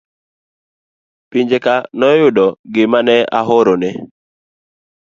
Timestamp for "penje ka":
1.29-1.75